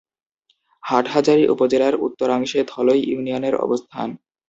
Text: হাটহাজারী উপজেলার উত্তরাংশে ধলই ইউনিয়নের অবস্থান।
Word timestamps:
হাটহাজারী 0.83 1.43
উপজেলার 1.47 1.95
উত্তরাংশে 2.05 2.59
ধলই 2.67 3.01
ইউনিয়নের 3.11 3.55
অবস্থান। 3.57 4.09